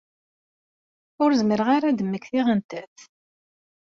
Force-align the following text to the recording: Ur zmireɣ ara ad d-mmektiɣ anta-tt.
Ur 1.23 1.31
zmireɣ 1.39 1.67
ara 1.75 1.85
ad 1.89 1.95
d-mmektiɣ 1.97 2.45
anta-tt. 2.53 2.99